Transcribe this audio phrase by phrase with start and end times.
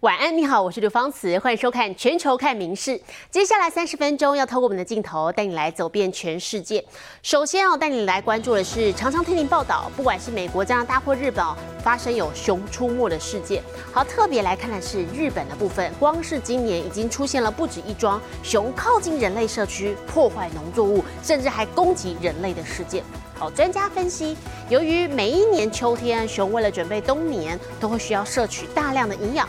[0.00, 2.90] 晚安，你好，我是刘芳慈，欢迎收看《全球看名事》。
[3.30, 6.84] 接下来三十分钟要透过我们的镜头带你来走遍全世界。
[7.22, 13.62] 首先要带你来关注的是，常常听您报道，不管是美国、加拿大或日本哦，发生有熊出没的事件。
[13.90, 23.02] 好，特别来看的是日本的部分，光是今年已经出现了不止一桩熊靠近人类社区破坏农作物，甚至还攻击人类的事件。
[23.38, 24.36] 好，专家分析，
[24.68, 29.48] 由于每一年秋天熊为了准备冬眠，都会需要摄取大量的营养。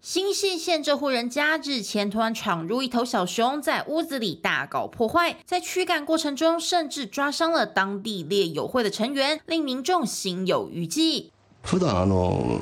[0.00, 11.30] 新泻县这户人家日前突然闯入一头小熊，在屋子里大搞破坏，在驱赶过程中甚至抓伤了当地猎友会的成员，令民众心有余悸。
[11.62, 12.60] 普段あの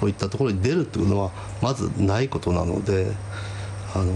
[0.00, 1.30] こういったところに出るというのは
[1.62, 3.12] まずないことなので、
[3.94, 4.12] あの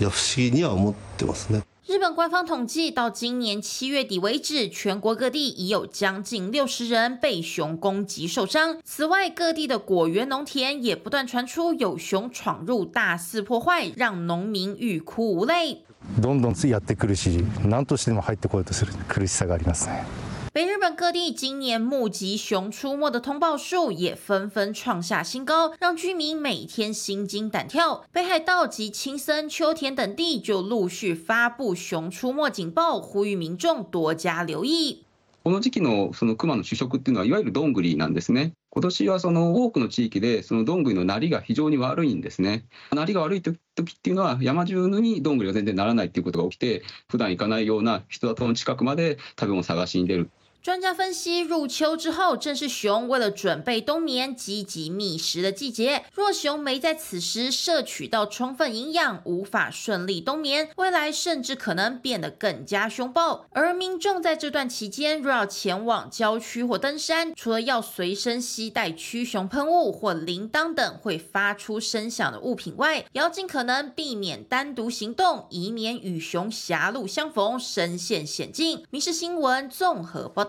[0.00, 1.60] いや不思議には思ってますね。
[1.88, 8.78] 日本官方统计，到今年七月底为止，全国各地已有将近六十人被熊攻击受伤。
[8.82, 15.82] 此外，各地的果园、農田也不断传出有熊闯入、大肆破坏，让农民欲哭无泪。
[16.20, 20.04] どんどんやってくるし、何としても入ってこようとする苦しさがありますね。
[20.52, 28.04] 北日本各地今年目击熊出没的通报数也纷纷创下新高，让居民每天心惊胆跳。
[28.12, 35.04] 北海道及青森、秋田等地就陆续发布熊出没警报，呼吁民众多加留意。
[35.42, 38.52] この時期のその熊の主食っていうのはいわゆるどんぐりなんですね。
[38.70, 42.64] 今年はその多くの地域でそのどんぐりのなりが非常に悪いんですね。
[42.92, 50.30] なりが悪い時っていうのは山中にどんぐりが全然ならないっていうことが起きて、普段行かないような人里の近くまで食べ物を探しに出る。
[50.61, 56.03] 专家分析，入秋之后正是熊为了准备冬眠、积极觅食的季节。
[56.13, 63.45] 若熊没在此时摄取到充分营养，无法顺利冬眠，未来甚至可能变得更加凶暴。
[63.51, 78.83] 而民众在这段期间，若要前往郊区或登山，除了要随身携带驱熊喷雾或铃铛等会发出声响的物品外，也要尽可能避免单独行动，以免与熊狭路相逢，身陷险境。
[78.89, 80.48] 民事新闻综合报。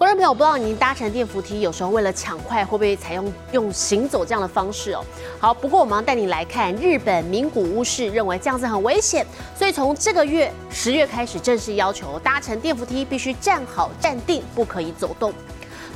[0.00, 5.04] 观众朋友，不知道您搭乘电扶梯，有时候为了抢快，会不会采用用行走这样的方式哦？
[5.38, 15.34] 好，不过我们要带你来看，日本名古屋市认为这样子很危险，所以从这个月十月开始，正式要求搭乘电扶梯必须站好站定，不可以走动。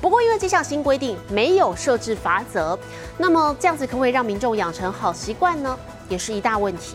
[0.03, 2.79] 不过因为这项新规定没有设置罚则，
[3.17, 5.79] 那么这样子可不可以让民众养成好习惯呢？
[6.11, 6.95] 也是一大问题。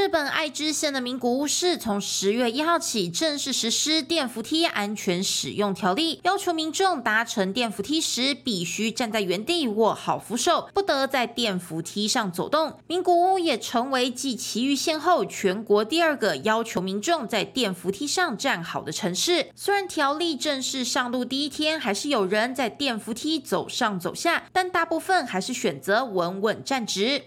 [0.00, 12.78] 日本爱知县的名古屋市从十月一号起正式实施电扶梯安全使用条例，要求民众搭乘电扶梯时必须站在原地握好扶手，不得在电扶梯上走动。
[12.86, 19.50] 名古屋也成为继其余县后全国第二个要求民众在电扶梯上站好的城市。
[19.54, 27.22] 虽然条例正式上路第一天，还是有人在电扶梯走上走下，但大部分还是选择稳稳站直。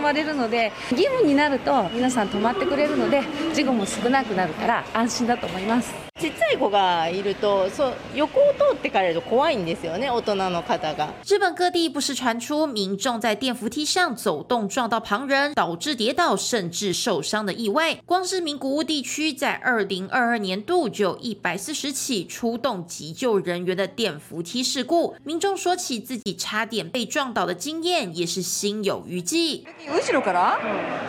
[0.00, 3.22] 進まれるので義務になると皆さん止まってくれるので
[3.52, 6.09] 事故も少なくなるから安心だと思います。
[6.19, 11.09] ちっちゃい子がいるとそう横を通ってからると怖いんですよね大人の方が。
[11.23, 17.95] 日本各地不时传出民众在电扶梯上走动撞到旁人，导致跌倒甚至受伤的意外。
[18.05, 29.63] 光是名古屋地区在二零二二年度就一百四十起出动急救人员的电扶梯事故，民众说起自己差点被撞倒的经验，也是心有余悸。
[29.89, 30.57] 後ろから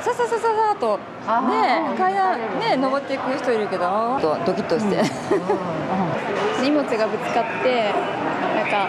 [0.02, 4.99] さささささとね階段ね登っていく人いるけどドキッとして。
[6.61, 7.91] 荷物がぶつかって
[8.55, 8.69] なん。
[8.71, 8.87] か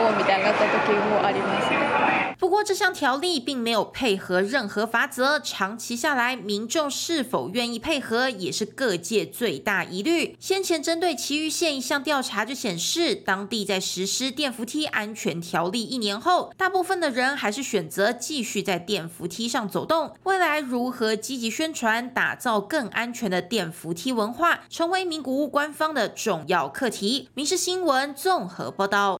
[0.00, 2.27] おおみたいになった時もありますね。
[2.38, 10.36] 不过，这项条例并没有配合任何法则，长期下来，民众是否愿意配合也是各界最大疑虑。
[10.38, 20.14] 先前针对其余县一项调查就显示，当地在实施电扶梯安全条例一年后，大部分的人还是选择继续在电扶梯上走动。
[20.22, 27.28] 未来如何积极宣传，打造更安全的电扶梯文化，成为名古屋官方的重要课题。
[27.34, 29.17] 民事新闻综合报道。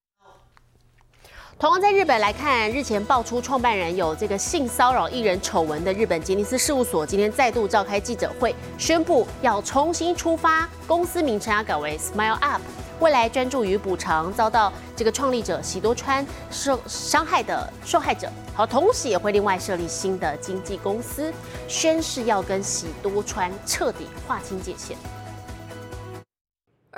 [1.59, 12.61] 同样在日本来看，日前爆出创办人有这个性骚扰艺人丑闻的日本吉尼斯事务所，今天再度召开记者会，宣布要重新出发，公司名称要改为 Smile Up。
[13.01, 18.29] 未来专注于补偿遭到这个创立者喜多川受伤害的受害者。
[18.55, 21.29] 好，同时也会另外设立新的经纪公司，
[21.67, 24.95] 宣誓要跟喜多川彻底划清界限。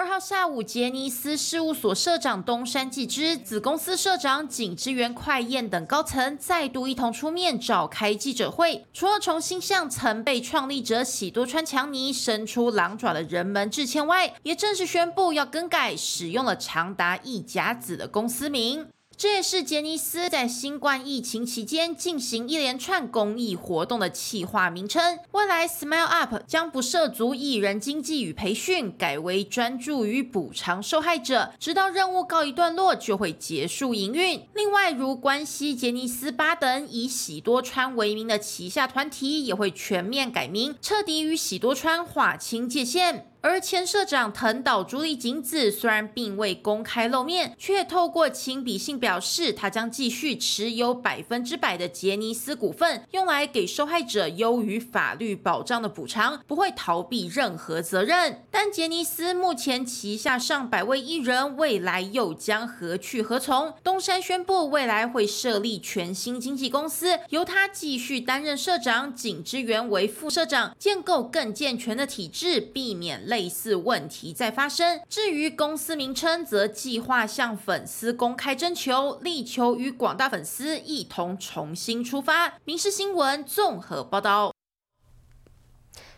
[0.01, 18.87] 二号下午，杰尼斯事务所社长东山纪之、子公司社长景之源快彦等高层再度一同出面召开记者会，除了重新向曾被创立者喜多川强尼伸出狼爪的人们致歉外，也正式宣布要更改使用了长达一甲子的公司名。
[19.21, 25.19] 这也是杰尼斯在新冠疫情期间进行一连串公益活动的企划名称。
[25.33, 34.41] 未来 Smile Up 将不涉足艺人经济与培训，改为专注于补偿受害者，直到任务告一段落就会结束营运。
[34.55, 43.30] 另外，如关西杰尼斯八等以喜多川为名的旗下团体，也会全面改名，彻底与喜多川划清界限。
[43.43, 58.43] 而前社长藤岛朱莉景子虽然并未公开露面，却透过亲笔信表示，他将继续持有百分之百的杰尼斯股份，用来给受害者优于法律保障的补偿，不会逃避任何责任。
[58.51, 63.73] 但杰尼斯目前旗下上百位艺人，未来又将何去何从？
[63.83, 73.30] 东山宣布，未来会设立全新经纪公司，由他继续担任社长，景之源为副社长，建构更健全的体制，避免。
[73.31, 74.99] 类似问题再发生。
[75.07, 82.49] 至于公司名称，则计划向粉丝公开征求，力求与广大粉丝一同重新出发。
[82.65, 84.51] 《民事新闻》综合报道。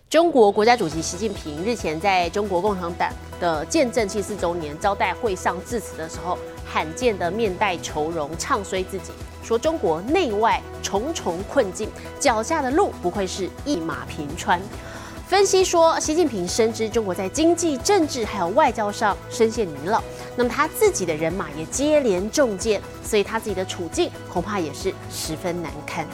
[0.09, 9.11] 中国国家主席习近平日前在中国共产党的建政七四周年招待会上致辞的时候，罕见的面带愁容，唱衰自己，
[9.43, 11.89] 说中国内外重重困境，
[12.19, 14.61] 脚下的路不愧是一马平川。
[15.33, 19.99] 分析说，习近平深知中国在经济、政治还有外交上深陷泥沼，
[20.35, 26.07] 那么他自己的人马也接连中箭，所以他自己的处境恐怕也是十分难堪。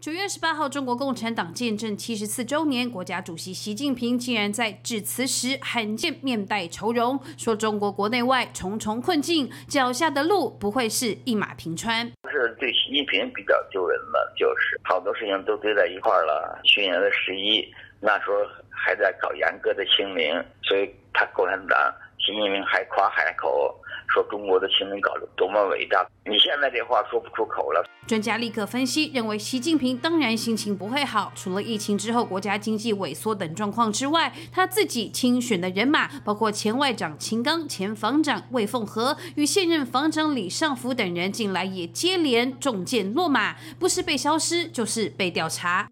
[0.00, 12.10] 九月十八号，中国共产党建政七十四周年，国家主席习近平竟然在致辞时罕见面带愁容，说中国国内外重重困境，脚下的路不会是一马平川。
[12.30, 16.58] 是对习近平比较丢人的，就是好多事情都堆在一块了。
[16.64, 17.62] 去年的十一，
[18.00, 18.36] 那时候
[18.70, 23.74] 还在搞严格的清零，所以他共产党习近平还夸海口。
[24.12, 26.04] 说中国的清零搞得多么伟大！
[26.24, 27.84] 你现在这话说不出口了。
[28.08, 31.32] 专家立刻分析，认为习近平当然心情不会好。
[31.36, 45.88] 除了疫情之后国家经济萎缩等状况之外，他自己亲选的人马，包括前外长秦刚、前防长魏凤和与现任防长李尚福等人，近来也接连中箭落马，不是被消失，就是被调查。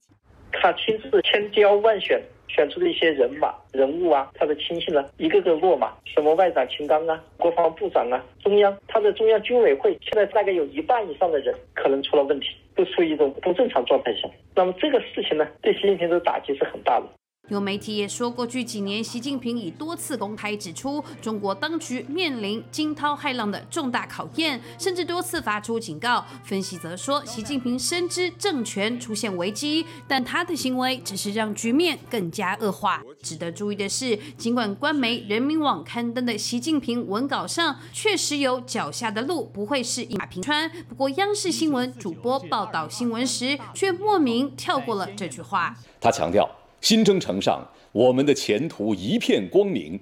[0.51, 2.21] 他亲自千挑万选。
[2.59, 14.29] 选出的一些人马、人物啊，他的亲信呢，一个个落马，什么外长秦刚啊，国防部长啊，中央他的中央军委会现在大概有一半以上的人可能出了问题，都处于一种不正常状态下。
[14.57, 17.07] 那么这个事情呢，对习近平的打击是很大的。
[17.49, 26.25] 有媒体也说，过去几年，习近平已多次公开指出，中国当局面临惊涛骇浪的重大考验，甚至多次发出警告。
[26.45, 33.03] 分析则说，习近平深知政权出现危机，但他的行为只是让局面更加恶化。
[33.23, 45.75] 值得注意的是，尽管官媒人民网刊登的习近平文稿上确实有“脚下的路不会是一马平川”，不过央视新闻主播报道新闻时却莫名跳过了这句话。
[46.01, 46.58] 他强调。
[46.81, 49.99] 新征程上，我们的前途一片光明，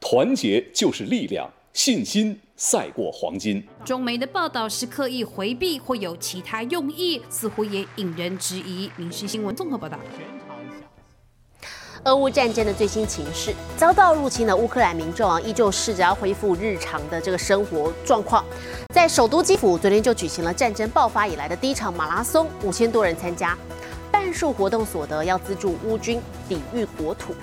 [0.00, 3.62] 团结就是力量，信心赛过黄金。
[3.84, 8.90] 中媒的报道是刻意回避或有其他用意，似乎也引人质疑。
[8.96, 9.98] 民事新闻综合报道。
[12.04, 18.44] 俄乌战争的最新情势，遭到入侵的乌克兰民众啊，依旧试着要恢复日常的这个生活状况。
[18.94, 23.56] 在首都基辅，昨天就举行了战争爆发以来的第一场马拉松，五千多人参加。
[24.24, 27.34] 半数活动所得要资助乌军抵御国土。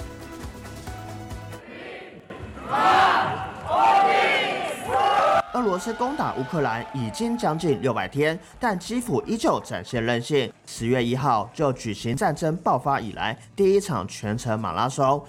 [5.53, 10.51] 俄罗斯攻打乌克兰已经将近六百天，但基辅依旧展现韧性。
[10.65, 15.23] 十月一号就举行战争爆发以来第一场全程马拉松。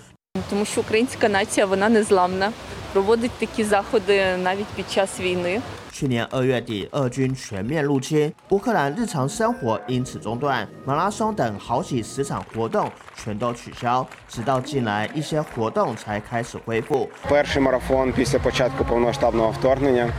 [0.49, 2.51] Тому що українська нація вона незламна,
[2.93, 5.61] проводить такі заходи навіть під час війни.
[5.91, 17.09] 去年二月底，俄军全面入侵乌克兰，日常生活因此中断，马拉松等好几十场活动全都取消，直到近来一些活动才开始恢复。
[17.27, 20.13] Перший марафон після початку повноштабного вторгнення.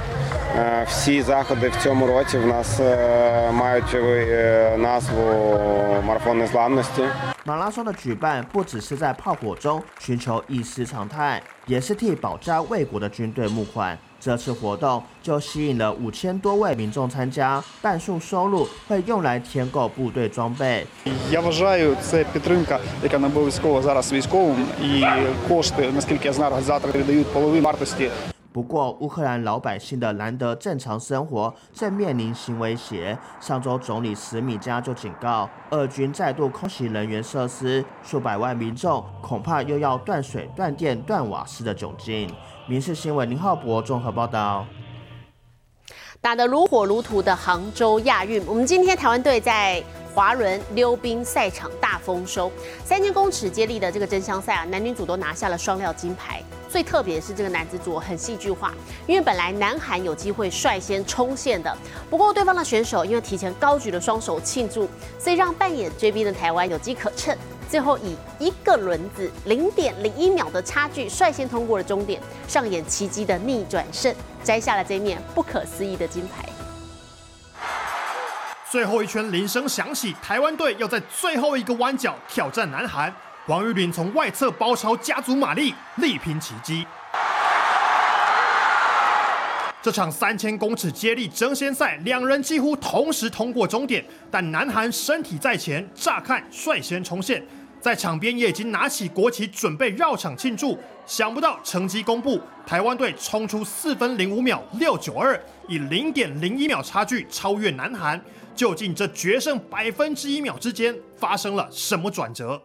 [0.88, 2.80] Всі заходи в цьому році в нас
[3.52, 3.94] мають
[4.78, 5.22] назву
[6.04, 7.02] марафон незламності.
[7.44, 13.98] 马拉松的举办不只是在炮火中寻求一丝常态，也是替保家卫国的军队募款。
[14.20, 20.86] 这次活动就吸引了五千多位民众参加，半数收入会用来添购部队装备。
[21.30, 25.04] Я вважаю, це підтримка, яка не обов'язково зараз військовим, і
[25.48, 28.10] кошти, наскільки я знаю, організатори віддають половину вартості
[28.53, 33.17] 不过，乌克兰老百姓的难得正常生活正面临新威胁。
[33.41, 42.31] 上周，总理史米加就警告，俄军再度空袭人员设施，数百万民众恐怕又要断水、断电、断瓦斯的窘境。
[42.67, 44.67] 民事新闻林浩博综合报道。
[46.21, 49.83] 打得如火如荼的杭州亚运，我们今天台湾队在
[50.13, 52.51] 滑轮溜冰赛场大丰收，
[52.85, 56.41] 三千公尺接力的这个争香赛啊，男女组都拿下了双料金牌。
[56.69, 58.73] 最特别是这个男子组很戏剧化，
[59.05, 61.75] 因为本来南韩有机会率先冲线的，
[62.09, 64.87] 不过对方的选手因为提前高举了双手庆祝，
[65.19, 67.35] 所以让扮演追兵的台湾有机可乘。
[67.69, 76.52] 最后以一个轮子零点零一秒的差距率先通过了终点，上演奇迹的逆转胜，摘下了这面不可思议的金牌。
[78.73, 83.13] 最后一圈铃声响起，台湾队要在最后一个弯角挑战南韩。
[83.45, 86.83] 王玉麟从外侧包抄家族马力，力拼奇迹。
[89.79, 97.45] 这场三千公尺接力争先赛，两人几乎同时通过终点，但南韩身体在前，乍看率先冲线。
[97.79, 108.19] 在场边也已经拿起国旗准备绕场庆祝，想不到成绩公布，台湾队冲出四分零五秒六九二，以零点零一秒差距超越南韩。
[108.55, 112.61] 究竟这决胜百分之一秒之间发生了什么转折？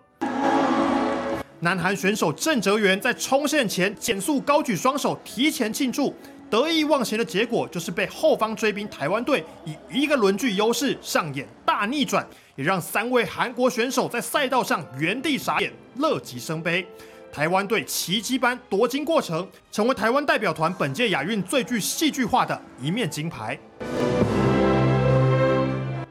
[1.61, 6.15] 南韩选手郑哲元在冲线前减速高举双手提前庆祝，
[6.49, 12.27] 得意忘形的结果就是被后方追兵台湾队以一个轮距优势上演大逆转。
[12.55, 16.85] 也让三位韩国选手在赛道上原地傻眼，乐极生悲。
[17.33, 23.57] 台湾队奇迹般夺金过程，成为台湾代表团本届亚运最具戏剧化的一面金牌。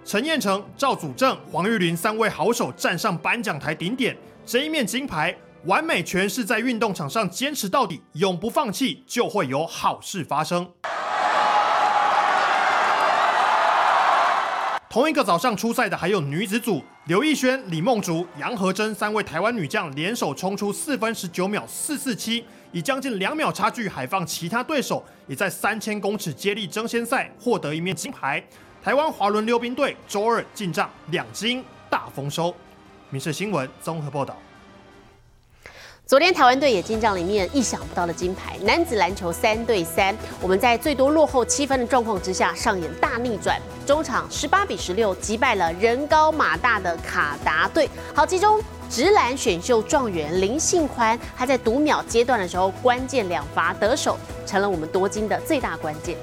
[0.07, 5.35] 陈彦成、赵祖正、黄玉麟三位好手站上颁奖台顶点，这一面金牌
[5.65, 10.71] 完美诠释在运动场上坚持到底，永不放弃，就会有好事发生。
[14.89, 28.41] 同一个早上出赛的还有女子组，刘艺轩、李梦竹、杨和珍三位台湾女将联手冲出四分十九秒四四七，以将近两秒差距海放其他对手，也在三千公尺接力争先赛获得一面金牌。
[28.87, 32.55] 台湾滑轮溜冰队周二进账两金大丰收。
[33.09, 34.33] 民事新闻综合报道。
[36.05, 47.89] 昨天台湾队也进账里面意想不到的金牌，男子篮球三对三，我们在最多落后七分的状况之下上演大逆转，中场十八比十六击败了人高马大的卡达队。
[48.15, 48.57] 好，其中
[48.89, 56.15] 直篮选秀状元林信宽，他在读秒阶段的时候关键两罚得手，成了我们夺金的最大关键。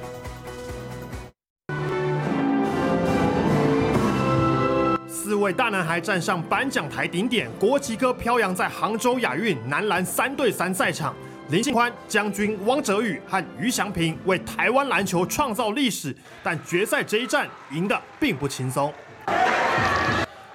[5.44, 11.14] 位大男孩站上颁奖台顶点，国旗歌飘扬在杭州亚运男篮三对三赛场。
[11.50, 18.90] 林信宽、将军汪哲宇和于祥平为台湾篮球创造历史，但决赛这一战赢得并不轻松。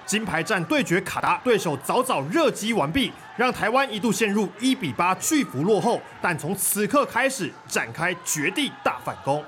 [0.04, 9.44] 金牌战对决卡达，对手早早热机完毕，让台湾一度陷入一比八巨幅落后，但从此刻开始展开绝地大反攻。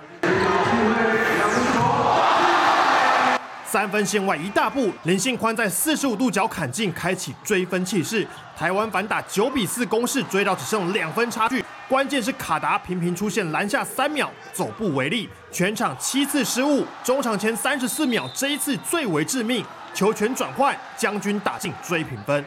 [3.73, 8.29] 三分线外一大步，林信宽在四十五度角砍进，开启追分气势。
[8.55, 11.65] 台湾反打九比四攻势，追到只剩两分差距。
[11.89, 16.85] 关键是卡达频频出现篮下三秒，走步违例，全场七次失误。
[17.03, 19.65] 中场前三十四秒，这一次最为致命，
[19.95, 22.45] 球权转换，将军打进追平分。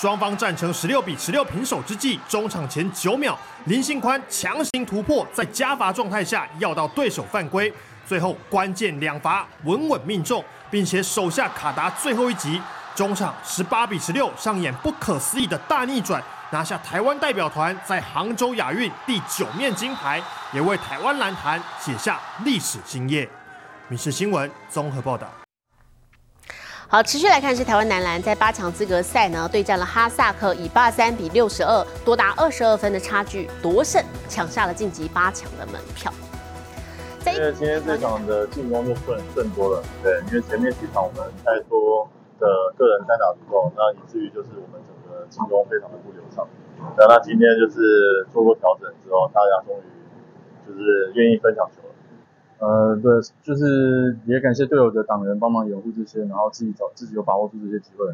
[0.00, 7.72] 双方战成十六比十六平手之际，中场前九秒，林信宽强行突破，在加罚状态下要到对手犯规，
[8.06, 12.62] 最后关键两罚稳稳命中，并且手下卡达最后一击，
[12.94, 23.28] 中场十八比十六上演不可思议的大逆转，拿下台湾代表团在杭州亚运第九面金牌，也为台湾篮坛写下历史新页。
[23.88, 25.28] 民事新闻综合报道。
[26.90, 36.10] 好，持续来看是台湾男篮在八强资格赛呢对战了哈萨克，以八三比六十二，多达二十二分的差距夺胜，抢下了晋级八强的门票。
[37.26, 42.08] 因为今天这场的进攻就顺顺多了，对，因为前面几场我们太多
[42.40, 46.48] 的个人单打独斗，那以至于就是我们整个进攻非常的不流畅。
[46.96, 49.84] 那那今天就是做过调整之后，大家终于
[50.66, 51.87] 就是愿意分享球了。
[52.58, 53.12] 呃，对，
[53.42, 58.12] 就是也感谢队友的党员帮忙掩护这些，然后自己找自己有把握住这些机会，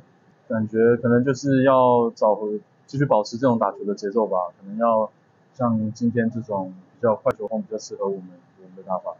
[0.49, 5.11] 感觉可能就是要找回继续保持这种打球的节奏吧，可能要
[5.57, 8.29] 像今天这种比较快球风比较适合我们
[8.63, 9.15] 我们的打法。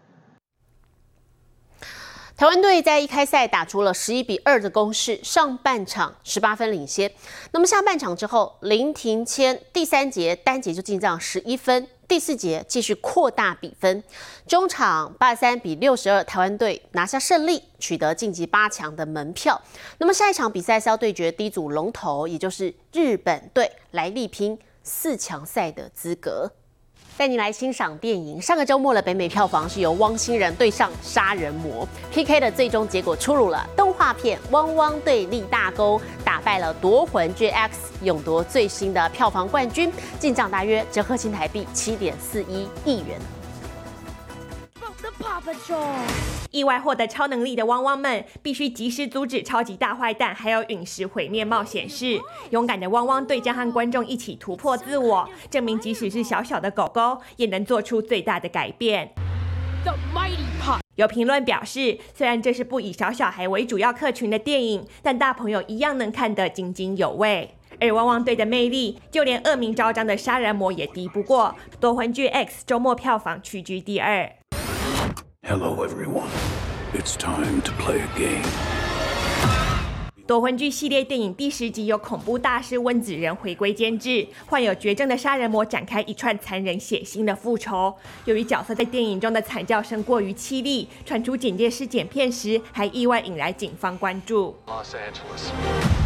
[2.37, 7.11] 台湾队在一开赛打出了十一比二的攻势，上半场十八分领先。
[7.53, 14.03] 那么下半场之后，林庭谦第三节单节就进账十一分，第四节继续扩大比分，
[14.47, 19.61] 中场八三比六十二，台湾队拿下胜利，取得晋级八强的门票。
[19.99, 26.51] 那么下一场比赛是要对决第一组龙头，也就是日本队，来力拼四强赛的资格。
[27.17, 28.41] 带你来欣赏电影。
[28.43, 33.65] 上个周末的北美票房是由汪星人对上杀人魔 PK 的最终结果出炉了。
[33.77, 37.53] 动画片《汪汪队立大功》打败了《夺魂 GX》，
[38.03, 43.19] 勇夺最新的票房冠军，进账大约折合新台币七点四一亿元。
[46.51, 52.21] 意外获得超能力的汪汪们，必须及时阻止超级大坏蛋，还有陨石毁灭冒险士。
[52.51, 59.13] 勇敢的汪汪队将和观众一起突破自我，证明即使是小小的狗狗，也能做出最大的改变。
[60.95, 67.57] 有评论表示，虽然这是不以小小孩为主要客群的电影，但大朋友一样能看得津津有味。
[67.81, 71.57] 而汪汪队的魅力，就连恶名昭彰的杀人魔也敌不过。
[71.81, 74.31] 夺魂剧 X 周末票房屈居第二。
[75.47, 76.31] Hello, everyone.
[76.95, 78.43] It's time to play a game.
[80.27, 87.95] 夺魂剧系列电影第十集由恐怖大师温子仁回归监制，患有绝症的杀人魔展开一串残忍血腥的复仇。
[88.25, 94.57] 由于角色在电影中的惨叫声过于凄厉，传出警戒师剪片时，还意外引来警方关注。
[94.67, 96.04] Los Angeles.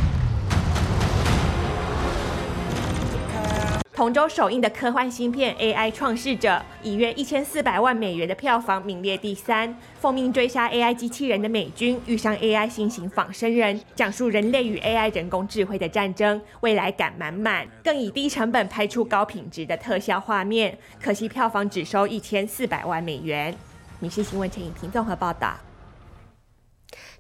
[3.98, 6.50] 同周首映的科幻新片《AI 创世者》
[6.84, 9.76] 以约一千四百万美元的票房名列第三。
[9.98, 17.66] 奉命追杀 AI 机器人的美军遇上 AI 新型仿生人，讲述人类与 AI 人工智慧的战争，未来感满满。
[17.82, 23.52] 更以低成本拍出高品质的特效画面，可惜票房只收一千四百万美元。
[23.98, 25.56] 民事新闻陈颖婷综合报道。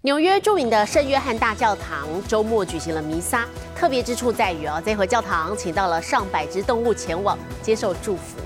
[0.02, 8.38] 纽约著名的圣约翰大教堂周末举行了弥撒，特别之处在于哦，这回教堂请到了上百只动物前往接受祝福。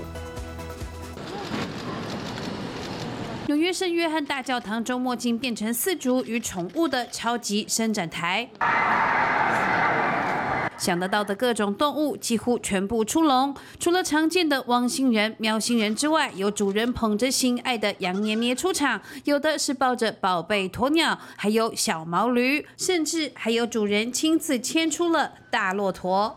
[3.45, 8.49] 纽约圣约翰大教堂周末竟变成四足与宠物的超级伸展台。
[10.83, 26.35] 想得到的各种动物几乎全部出笼，除了常见的汪星人、喵星人之外，有主人捧着心爱的羊咩咩出场，有的是抱着宝贝鸵鸟，还有小毛驴，甚至还有主人亲自牵出了大骆驼。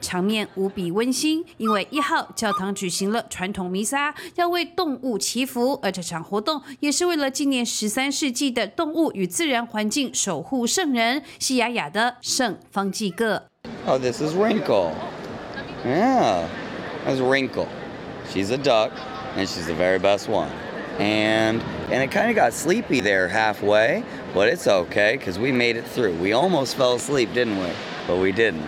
[0.00, 13.43] 场面无比温馨，因为一号教堂举行了传统弥撒，要为动物祈福，而这场活动也是为了纪念十三世纪的动物与自然环境守护圣人西雅雅的圣方济各。
[13.87, 14.91] Oh, this is Wrinkle.
[15.83, 16.45] Yeah,
[17.03, 17.67] that's Wrinkle.
[18.31, 18.91] She's a duck,
[19.35, 20.49] and she's the very best one.
[20.99, 24.03] And and it kind of got sleepy there halfway,
[24.35, 26.13] but it's okay because we made it through.
[26.21, 27.69] We almost fell asleep, didn't we?
[28.07, 28.61] But we didn't.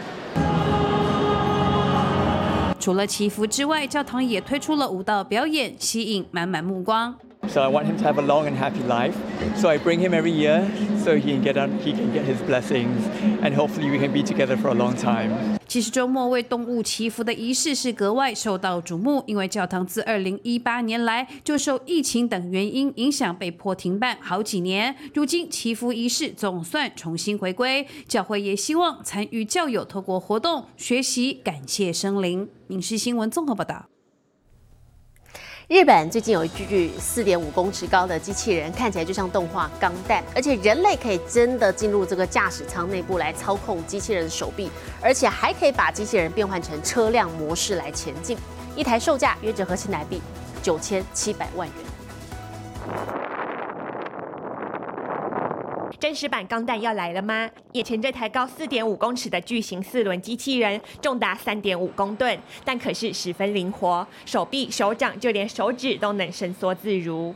[2.80, 7.16] 除了祈福之外，教堂也推出了舞蹈表演，吸引满满目光。
[7.49, 9.15] So I want him to have a long and happy life.
[9.57, 10.69] So I bring him every year
[11.03, 13.03] so he can get on, he can get his blessings,
[13.43, 15.59] and hopefully we can be together for a long time.
[15.67, 32.49] 其实周末为动物祈福的仪式是格外受到瞩目，因为教堂自2018年来就受疫情等原因影响被迫停办好几年，如今祈福仪式总算重新回归，教会也希望参与教友透过活动学习感谢生灵。
[32.67, 33.98] 民事新闻综合报道。
[35.69, 48.35] 日本最近有一具四点五公尺高的机器人，看起来就像动画钢弹，而且人类可以真的进入这个驾驶舱内部来操控机器人的手臂，而且还可以把机器人变换成车辆模式来前进。
[48.75, 50.23] 一台售价约折合新台币
[50.63, 53.37] 九千七百万元。
[56.00, 57.50] 真实版钢弹要来了吗？
[57.74, 67.34] 眼前这台高四点五公尺的巨型四轮机器人，重达三点五公吨，但可是十分灵活，手臂、手掌就连手指都能伸缩自如。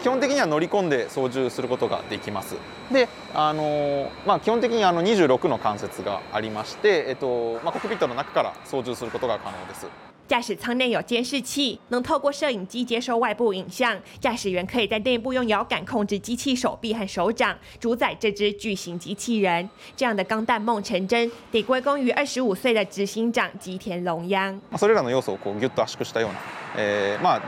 [0.00, 2.54] 基本的には乗り込んで操縦することができます。
[2.92, 9.86] で、あのまあ基本的にあの26の関節がありまして、えっとまあコックピットの中から操縦することが可能です。
[10.30, 13.96] 驾驶舱内有监视器，能透过摄影机接收外部影像。
[14.20, 19.70] 驾驶员可以在内部用摇杆控制机器手臂和手掌，主宰这只巨型机器人。
[19.96, 24.60] 这样的钢弹梦成真，得归功于二十五岁的执行长吉田龙央。
[24.76, 26.38] それらの要素をこうギュッと圧縮したような、
[26.76, 27.42] えー、まあ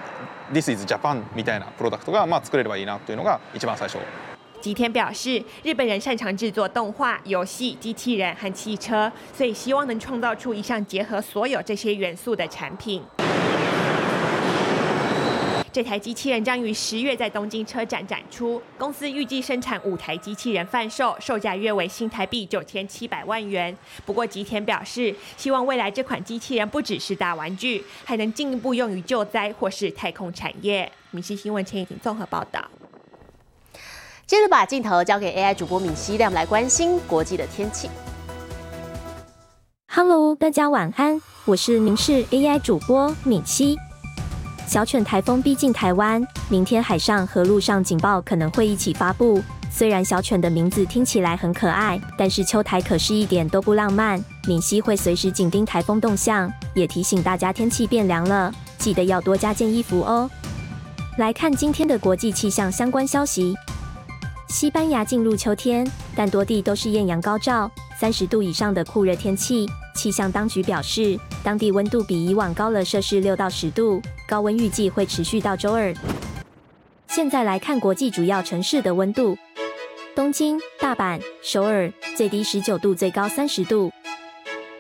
[0.53, 3.99] This is Japan みたいなプロダクトがまあ作れればいいなというのが一番最初。
[4.64, 13.04] 吉田表示，日本人擅长制作动画、游戏、机器人和汽车，所以希望能创造出一项结合所有这些元素的产品。
[15.70, 23.78] 这台机器人将于十月在东京车展展出，公司预计生产五台机器人贩售，售价约为新台币九千七百万元。
[24.06, 30.90] 不过吉田表示，希望未来这款机器人不只是大玩具，还能进一步用于救灾或是太空产业。
[31.12, 32.64] 明西新闻陈以婷综合报道。
[34.26, 37.90] 接着把镜头交给 AI 主播敏熙，让我们来关心国际的天气。
[39.94, 43.78] Hello，大家晚安，我是明视 AI 主播敏熙。
[44.66, 49.44] 小犬台风逼近台湾，明天海上和陆上警报可能会一起发布。
[49.70, 54.24] 虽然小犬的名字听起来很可爱，但是秋台可是一点都不浪漫。
[54.48, 60.30] 敏熙会随时紧盯台风动向，也提醒大家天气变凉了，记得要多加件衣服哦。
[61.18, 63.54] 来看今天的国际气象相关消息。
[64.54, 65.84] 西班牙进入秋天，
[66.16, 69.66] 但多地都是艳阳高照，三十度以上的酷热天气。
[69.96, 75.92] 气象当局表示，当地温度比以往高了摄氏六到十度，高温预计会持续到周二。
[77.08, 79.36] 现在来看国际主要城市的温度：
[80.16, 83.90] 东京、大阪、首尔，最低十九度，最高三十度；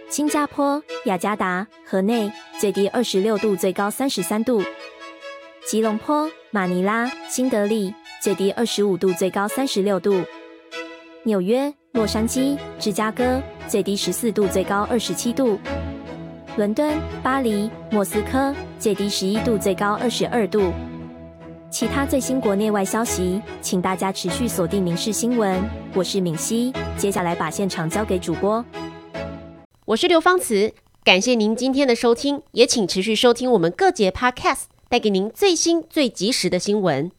[0.08, 4.62] 新加坡、雅加达、河内，最低二十六度，最高三十三度；
[5.66, 7.96] 吉隆坡、马尼拉、新德里。
[8.24, 10.24] 最低二十五度，最高三十六度。
[11.24, 15.60] 纽约、洛杉矶、芝加哥，最低十四度，最高二十七度。
[16.56, 20.72] 伦敦、巴黎、莫斯科，最低十一度，最高二十二度。
[21.70, 25.60] 其他最新国内外消息，请大家持续锁定《民事新闻》。
[25.94, 28.64] 我是敏熙，接下来把现场交给主播。
[29.84, 37.12] 我是刘芳慈，感谢您今天的收听，也请持续收听我们各节 Podcast，带给您最新最及时的新闻。